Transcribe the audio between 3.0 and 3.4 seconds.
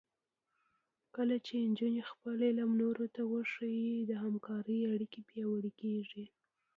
ته